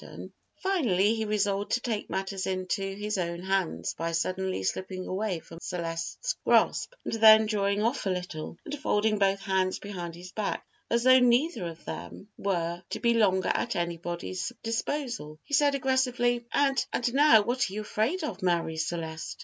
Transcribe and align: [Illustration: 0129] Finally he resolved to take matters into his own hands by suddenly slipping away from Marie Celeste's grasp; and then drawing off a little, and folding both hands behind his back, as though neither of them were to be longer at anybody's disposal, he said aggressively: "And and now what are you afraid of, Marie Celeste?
[Illustration: 0.01 0.33
0129] 0.63 0.93
Finally 0.97 1.15
he 1.15 1.25
resolved 1.25 1.71
to 1.73 1.79
take 1.79 2.09
matters 2.09 2.47
into 2.47 2.81
his 2.95 3.19
own 3.19 3.39
hands 3.43 3.93
by 3.93 4.11
suddenly 4.11 4.63
slipping 4.63 5.05
away 5.05 5.37
from 5.39 5.57
Marie 5.57 5.61
Celeste's 5.61 6.33
grasp; 6.43 6.95
and 7.05 7.13
then 7.13 7.45
drawing 7.45 7.83
off 7.83 8.07
a 8.07 8.09
little, 8.09 8.57
and 8.65 8.79
folding 8.79 9.19
both 9.19 9.41
hands 9.41 9.77
behind 9.77 10.15
his 10.15 10.31
back, 10.31 10.65
as 10.89 11.03
though 11.03 11.19
neither 11.19 11.67
of 11.67 11.85
them 11.85 12.29
were 12.35 12.81
to 12.89 12.99
be 12.99 13.13
longer 13.13 13.49
at 13.53 13.75
anybody's 13.75 14.51
disposal, 14.63 15.37
he 15.43 15.53
said 15.53 15.75
aggressively: 15.75 16.47
"And 16.51 16.83
and 16.91 17.13
now 17.13 17.43
what 17.43 17.69
are 17.69 17.73
you 17.73 17.81
afraid 17.81 18.23
of, 18.23 18.41
Marie 18.41 18.77
Celeste? 18.77 19.37